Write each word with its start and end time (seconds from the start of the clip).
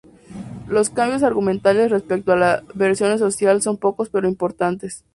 Los 0.67 0.89
cambios 0.89 1.21
argumentales 1.21 1.91
respecto 1.91 2.31
de 2.31 2.39
la 2.39 2.63
versión 2.73 3.11
original 3.21 3.61
son 3.61 3.77
pocos 3.77 4.09
pero 4.09 4.27
importantes. 4.27 5.05